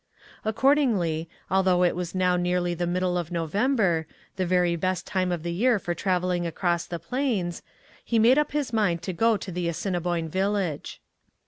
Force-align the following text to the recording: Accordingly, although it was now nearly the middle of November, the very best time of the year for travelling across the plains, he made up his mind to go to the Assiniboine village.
Accordingly, 0.43 1.29
although 1.51 1.83
it 1.83 1.95
was 1.95 2.15
now 2.15 2.35
nearly 2.35 2.73
the 2.73 2.87
middle 2.87 3.19
of 3.19 3.29
November, 3.31 4.07
the 4.35 4.47
very 4.47 4.75
best 4.75 5.05
time 5.05 5.31
of 5.31 5.43
the 5.43 5.53
year 5.53 5.77
for 5.77 5.93
travelling 5.93 6.47
across 6.47 6.87
the 6.87 6.97
plains, 6.97 7.61
he 8.03 8.17
made 8.17 8.39
up 8.39 8.51
his 8.51 8.73
mind 8.73 9.03
to 9.03 9.13
go 9.13 9.37
to 9.37 9.51
the 9.51 9.67
Assiniboine 9.69 10.27
village. 10.29 10.99